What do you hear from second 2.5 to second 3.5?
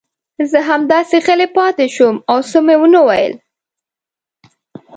مې ونه ویل.